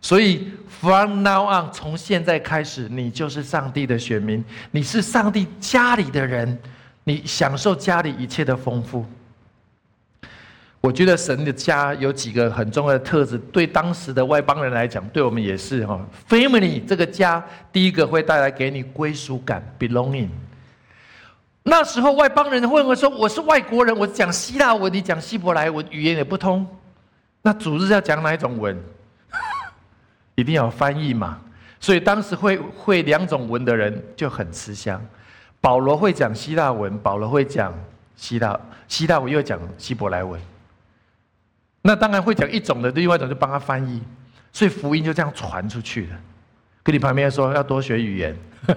[0.02, 6.58] 所以，from now on，从现在开始，你就是上帝的选民，你是上帝家里的人，
[7.04, 9.06] 你享受家里一切的丰富。
[10.82, 16.04] 我觉得神的家有几个很重要的特质，对当时的外邦人来讲，对我们也是哈。
[16.28, 20.30] Family 这个家，第一个会带来给你归属感，belonging。
[21.62, 26.66] 那时候外邦人会问说：“我是外国人，我讲希腊文，你讲希伯来文，语言也不通，
[27.44, 28.76] 那主日要讲哪一种文？”
[30.42, 31.40] 一定要翻译嘛，
[31.80, 35.00] 所以当时会会两种文的人就很吃香。
[35.62, 37.72] 保罗会讲希腊文，保罗会讲
[38.16, 40.42] 希腊希腊文，又讲希伯来文。
[41.84, 44.02] 那当然会讲一种的，另外一种就帮他翻译，
[44.52, 46.20] 所以福音就这样传出去了。
[46.82, 48.36] 跟你旁边说要多学语言，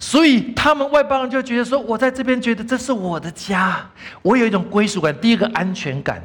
[0.00, 3.88] 所以他们外邦人就觉得说，我在这边觉得这是我的家，
[4.22, 5.16] 我有一种归属感。
[5.20, 6.20] 第一个安全感，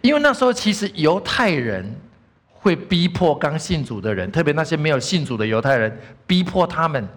[0.00, 1.94] 因为那时候其实犹太人。
[2.66, 7.08] 会逼迫刚信主的人，特别那些没有信主的犹太人，逼迫他们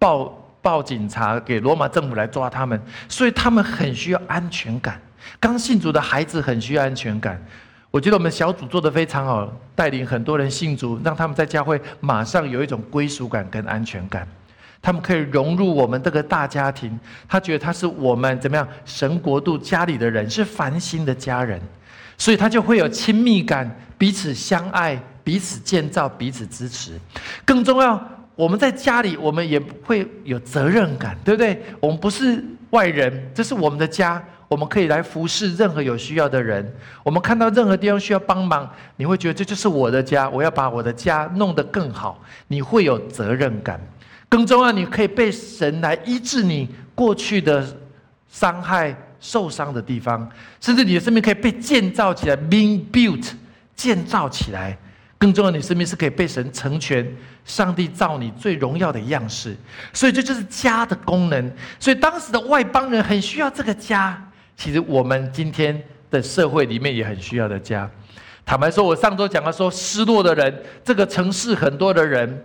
[0.00, 5.00] 报报警察给罗马政府来抓他们，所以他们很需要安全感。
[5.38, 7.40] 刚信主的孩子很需要安全感。
[7.92, 14.26] 我觉得我们小组做的非常好，带领很多人信主，让他们在教会马上有一种归属感跟安全感，
[14.82, 16.98] 他们可以融入我们这个大家庭。
[17.28, 21.60] 他觉得他是我们怎么样神国度家里的人，是繁星的家人。
[22.20, 27.00] 所以他就会有亲密感，彼此相爱，彼此建造，彼此支持。
[27.46, 27.98] 更重要，
[28.36, 31.62] 我们在家里，我们也会有责任感，对不对？
[31.80, 36.70] 我们不是外人，这是我们的家，我们可以来服侍任何有需要的人。
[37.02, 42.22] 我们看到任何地方需要帮忙，你会觉得这就是我的家，我要把我的家弄得更好。
[42.48, 43.80] 你会有责任感。
[44.28, 47.66] 更重要，你可以被神来医治你过去的
[48.28, 48.94] 伤害。
[49.20, 50.28] 受伤的地方，
[50.60, 53.32] 甚至你的生命可以被建造起来，being built，
[53.76, 54.76] 建造起来。
[55.18, 57.06] 更重要，你生命是可以被神成全，
[57.44, 59.54] 上帝造你最荣耀的样式。
[59.92, 61.52] 所以这就是家的功能。
[61.78, 64.26] 所以当时的外邦人很需要这个家。
[64.56, 65.78] 其实我们今天
[66.10, 67.90] 的社会里面也很需要的家。
[68.46, 72.42] 坦白说，我上周讲了说，失落的人，这个城市很多的人，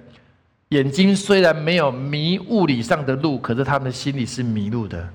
[0.69, 5.09] 眼睛虽然没有迷物理上的路，可是他们的心里是迷路的。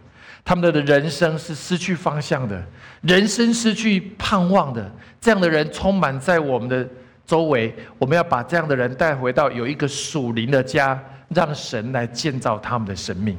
[0.45, 2.61] 他们的人生是失去方向的，
[3.03, 6.89] 人生失去盼望的，这样的人充满在我们的
[7.25, 7.73] 周围。
[7.99, 13.39] 我们要把这样的人带回到有一个属灵的家，让神来建造他们的生命。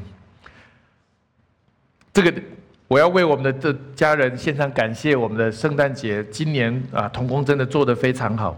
[2.13, 2.33] 这个
[2.87, 5.13] 我要为我们的这家人献上感谢。
[5.15, 8.57] 我们的圣诞节今年啊，童工真的做得非常好。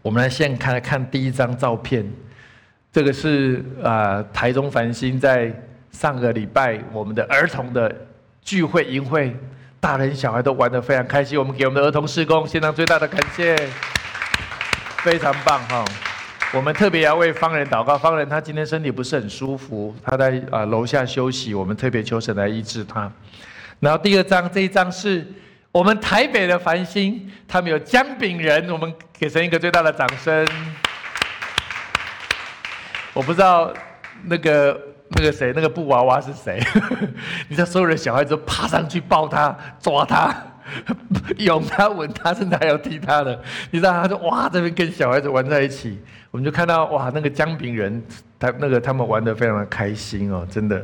[0.00, 2.10] 我们来先看看第一张照片，
[2.90, 5.52] 这个是啊，台中繁星在。
[5.96, 7.90] 上个礼拜，我们的儿童的
[8.42, 9.34] 聚会、营会，
[9.80, 11.38] 大人小孩都玩得非常开心。
[11.38, 13.56] 我们给我们的儿童施工献上最大的感谢，
[14.98, 15.82] 非常棒哈！
[16.52, 23.10] 我们特别要为方人祷告，方人他今天身体不是很舒服，他在啊楼下休息，我们特别求神来医治他。
[23.80, 25.26] 然后第二张，这一张是
[25.72, 30.46] 我们台北的繁星，他们有姜饼人，我们给神一个最大的掌声。
[33.14, 33.72] 我不知道
[34.24, 34.78] 那个。
[35.16, 36.62] 那个谁，那个布娃娃是谁？
[37.48, 40.34] 你知道，所有的小孩子都爬上去抱他、抓他、
[41.38, 43.40] 拥他、吻他，甚至还要踢他的。
[43.70, 45.98] 你知道，他说：“哇，这边跟小孩子玩在一起。”
[46.30, 48.02] 我们就看到哇，那个姜饼人，
[48.38, 50.76] 他那个他们玩的非常的开心哦，真的。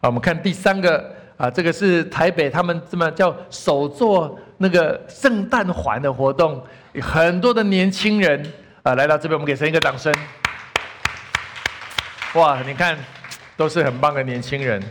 [0.00, 6.62] 啊，我们看第三个啊，这个是台北他们这么叫手做那个圣诞环的活动，
[7.00, 8.44] 很多的年轻人
[8.82, 10.12] 啊来到这边，我们给神一个掌声。
[12.34, 12.98] 哇，你看。
[13.60, 14.82] 都是很棒的年轻人。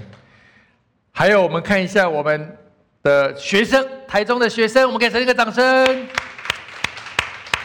[1.12, 2.56] 还有，我们看一下我们
[3.02, 6.08] 的学生，台中的学生，我们给神一个掌声。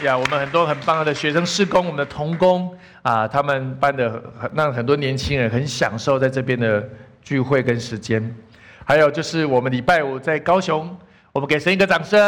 [0.01, 4.19] 呀，我们很多很棒的学生施工，我们的童工啊，他们班的
[4.55, 6.83] 让很多年轻人很享受在这边的
[7.21, 8.35] 聚会跟时间。
[8.83, 10.97] 还有就是我们礼拜五在高雄，
[11.31, 12.19] 我们给神一个掌声。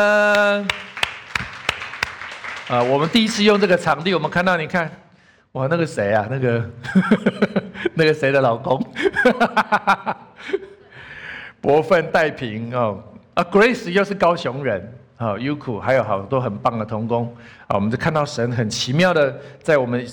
[2.67, 4.91] 啊，我们第一次用这个场地，我们看到你看，
[5.57, 6.63] 哇，那个谁啊，那个
[7.95, 8.79] 那个谁的老公，
[11.59, 13.03] 博奋戴平哦，
[13.33, 14.93] 啊，Grace 又是高雄人。
[15.15, 17.35] 好，Uku 还有好多很棒的童工
[17.65, 17.73] 啊！
[17.73, 20.05] 我们就看到神很奇妙的，在我们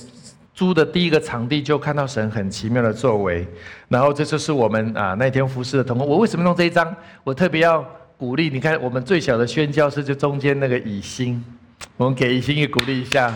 [0.54, 3.46] 租的第一个场地就看到神很奇妙的作为。
[3.88, 6.08] 然后这就是我们啊那天服侍的童工。
[6.08, 6.96] 我为什么弄这一张？
[7.22, 7.84] 我特别要
[8.16, 11.44] 鼓励，你看我们最小的宣教师就中间那个以心，
[11.98, 13.30] 我们给以心也鼓励一下。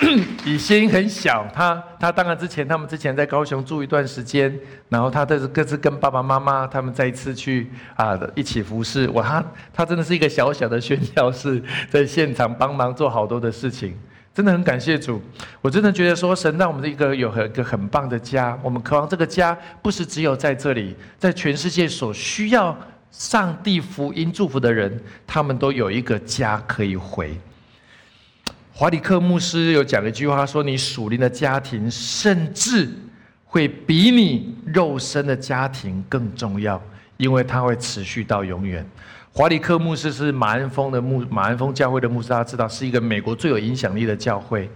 [0.46, 9.08] 以心很小，他他当然之前他们之前在高雄住一段时间，然后他都是各自跟爸爸妈妈他们再一次去啊一起服侍。
[9.10, 9.44] 哇，他
[9.74, 13.94] 他真的是一个小小的宣教士， 在现场帮忙做好多的事情，
[14.32, 15.20] 真的很感谢主。
[15.60, 22.74] 我真的觉得说神让我们的一个有一个很棒的家，我们渴望这个家不是只有在这里，在全世界所需要
[23.10, 27.38] 上帝福音祝福的人，他们都有一个家可以回。
[28.80, 32.88] 华里克牧师有讲一句话，说：“你属灵的家庭，甚至
[33.44, 36.82] 会比你肉身的家庭更重要，
[37.18, 38.82] 因为它会持续到永远。”
[39.34, 44.66] 华里克牧师是马鞍峰的牧，马鞍峰教会的牧师，大家知道是一个美国最有影响力的教会。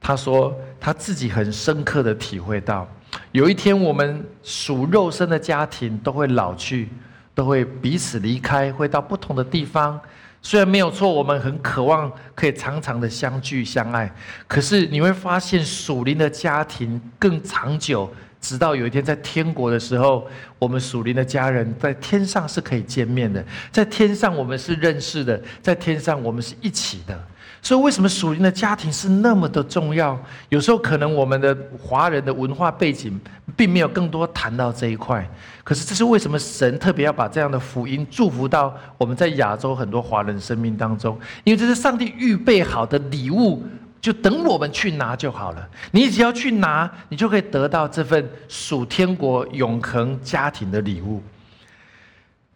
[0.00, 2.84] 他说他自己很深刻的体会到，
[3.30, 6.88] 有一天我们属肉身的家庭都会老去，
[7.32, 10.00] 都会彼此离开，会到不同的地方。
[10.48, 14.08] 虽然没有错，我们很渴望可以常常的相聚相爱，
[14.46, 18.08] 可是你会发现属灵的家庭更长久，
[18.40, 20.24] 直到有一天在天国的时候，
[20.60, 27.20] 我们属灵的家人在天上是可以见面的，在天上我们是认识的，在天上我们是一起的。
[27.66, 30.16] 所以，为什么属灵的家庭是那么的重要？
[30.50, 31.52] 有时候可能我们的
[31.82, 33.20] 华人的文化背景
[33.56, 35.28] 并没有更多谈到这一块。
[35.64, 41.18] 可是，这是为什么神特别要把这样的福音祝福到我们在亚洲很多华人生命当中？
[41.42, 43.64] 因为这是上帝预备好的礼物，
[44.00, 45.68] 就等我们去拿就好了。
[45.90, 51.20] 你只要去拿，你就可以得到这份属天国永恒家庭的礼物。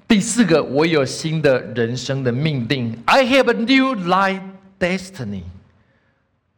[0.06, 2.96] 第四个，我有新的人生的命定。
[3.06, 4.40] I have a new life.
[4.81, 5.43] Destiny，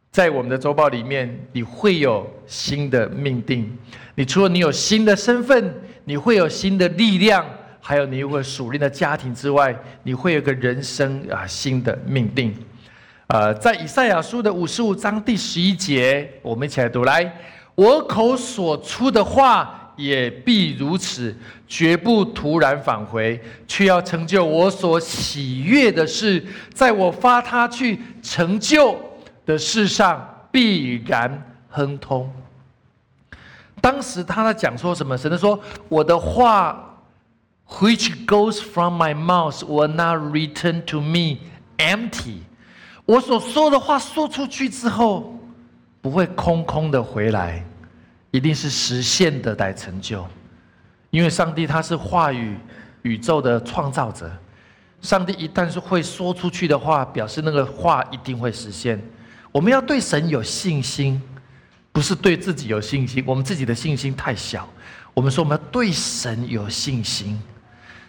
[0.09, 3.77] 在我们的周报里面，你会有新的命定。
[4.15, 7.45] 你除了你有新的身份，你会有新的力量，
[7.81, 12.55] 还有你有个属灵的家庭之外，你会有个人生啊新的命定。
[13.27, 17.35] 呃，在以赛亚书的五十五章第十一节，我们一起来读来：
[17.75, 19.81] 我口所出的话。
[19.95, 21.35] 也必如此，
[21.67, 28.99] 绝不突然返回，却要成就我所喜悦的事，在我发他去成就
[29.45, 32.31] 的事上必然亨通。
[33.81, 35.17] 当时他在讲说什么？
[35.17, 36.97] 神的说：“我的话
[37.67, 41.37] ，which goes from my mouth will not return to me
[41.77, 42.37] empty。
[43.05, 45.37] 我所说的话说出去之后，
[46.01, 47.65] 不会空空的回来。”
[48.33, 50.25] 一定是实现的来成就，
[51.11, 52.57] 因为上帝他是话语
[53.03, 54.29] 宇宙的创造者。
[55.03, 58.99] 上帝一旦是会说出去的话，表示那个话一定会实现。
[59.51, 61.21] 我们要对神有信心，
[61.91, 63.23] 不是对自己有信心。
[63.27, 64.67] 我们自己的信心太小。
[65.13, 67.39] 我们说我们要对神有信心。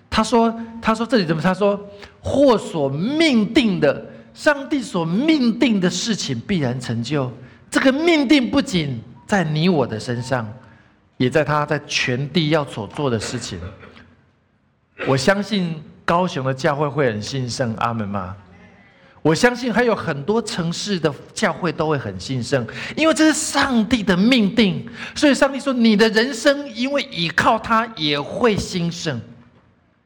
[0.09, 1.43] 他说：“他说这里怎么？
[1.43, 1.79] 他说
[2.22, 7.31] 或所命定的，上帝所命定的事情必然成就。
[7.70, 10.47] 这个命定不仅。”在你我的身上，
[11.16, 13.59] 也在他在全地要所做的事情。
[15.07, 18.37] 我相信高雄的教会会很兴盛，阿门吗？
[19.22, 24.87] 我相信还有很多城市的教会都会很兴盛，因为这是上帝的命定。
[25.14, 29.18] 所以上帝说，你的人生因为倚靠他也会兴盛，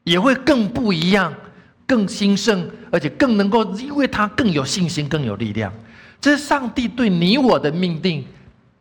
[0.05, 1.35] 也会更不一样，
[1.85, 5.73] 更兴盛，而且更能够因为他更有信心，更有力量。
[6.21, 8.25] 这是上帝对你我的命定。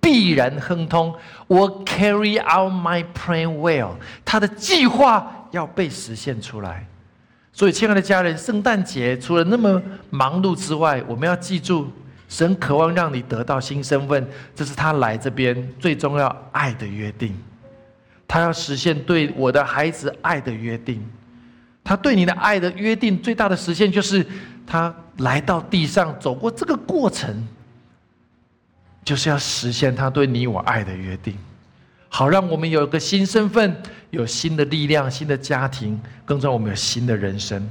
[0.08, 1.14] 必然亨通。
[1.48, 3.92] 我 carry out my plan well，
[4.24, 6.88] 他的计划要被实现出来。
[7.52, 11.92] 所以，亲爱的家人，圣诞节除了那么忙碌之外，我们要记住，
[12.30, 17.38] 神渴望让你得到新身份，这是他来这边最重要爱的约定。
[18.26, 21.06] 他要实现对我的孩子爱的约定。
[21.84, 24.26] 他对你的爱的约定最大的实现，就是
[24.66, 27.46] 他来到地上走过这个过程。
[29.08, 31.34] 就是要实现他对你我爱的约定，
[32.10, 33.74] 好让我们有一个新身份，
[34.10, 37.66] 有新的力量、新的家庭，更重要，我们有新的人生。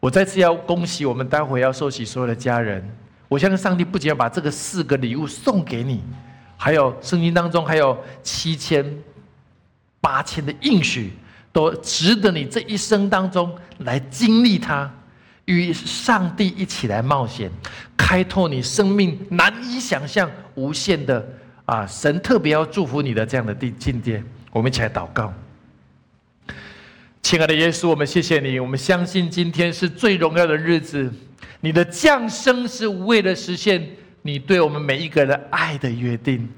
[0.00, 2.84] 我再次要恭喜我们待会要受洗所有的家人。
[3.28, 6.02] 我相信上帝不仅要把这个四个礼物送给你，
[6.56, 8.84] 还有圣经当中还有七千、
[10.00, 11.12] 八千的应许，
[11.52, 14.92] 都值得你这一生当中来经历它。
[15.46, 17.50] 与上帝一起来冒险，
[17.96, 21.26] 开拓你生命难以想象、无限的
[21.64, 21.86] 啊！
[21.86, 24.22] 神特别要祝福你的这样的地境界，
[24.52, 25.32] 我们一起来祷告。
[27.22, 31.12] 亲爱的耶稣，我们谢谢你，我们相信今天是最荣耀的日子，
[31.60, 33.84] 你的降生是为了实现
[34.22, 36.48] 你对我们每一个人爱的约定。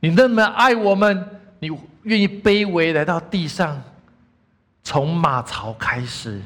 [0.00, 1.26] 你那么爱我们，
[1.58, 1.70] 你
[2.02, 3.82] 愿意卑微来到地上，
[4.82, 6.40] 从马槽开始。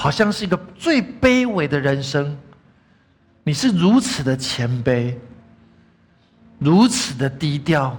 [0.00, 2.38] 好像是一个最卑微的人生，
[3.42, 5.12] 你是如此的谦卑，
[6.60, 7.98] 如此的低调，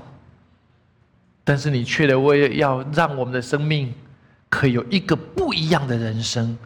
[1.44, 3.94] 但是你却为要让我们的生命
[4.48, 6.58] 可以有一个不一样的人生，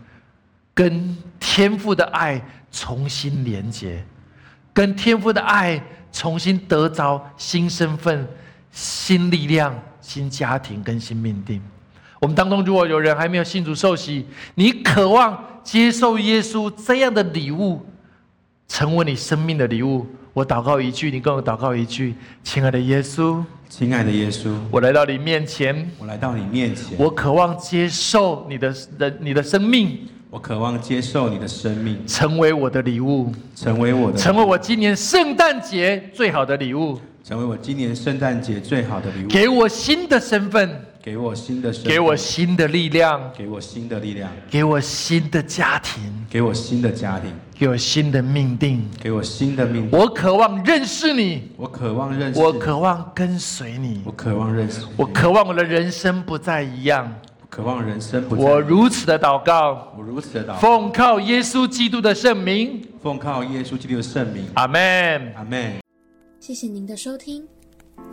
[0.76, 2.40] 跟天父的爱
[2.72, 4.06] 重新连接，
[4.72, 8.28] 跟天父的爱重新得着新身份、
[8.72, 11.60] 新力量、新家庭跟新命定。
[12.24, 17.82] 我们当中如果有人还没有信主受洗，你渴望接受耶稣这样的礼物，
[18.65, 40.86] 成为你生命的礼物，我祷告一句，你跟我祷告一句：亲爱的耶稣，亲爱的耶稣，我来到你面前，我来到你面前，我渴望接受你的人，你的生命，我渴望接受你的生命，成为我的礼物，成为我的，成为我今年圣诞节最好的礼物，成为我今年圣诞节最好的礼物，给我新的身份。
[41.04, 49.89] 给我新的，给我新的力量，给我新的力量，给我新的家庭，给我新的家庭，给我新的命定，给我新的命。
[49.91, 57.14] 我渴望认识你，我渴望认识，我渴望跟随你，我渴望认识，我渴望我的人生不再一样，
[57.49, 58.38] 渴望人生不。
[58.41, 65.74] 我如此的祷告，我如此的祷告，奉靠耶稣基督的圣名，奉靠耶稣基督的圣名，阿门，阿门。
[66.39, 67.45] 谢谢您的收听，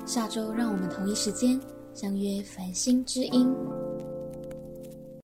[0.04, 1.60] 下周让我们同一时间。
[1.94, 3.52] 相约繁星之音。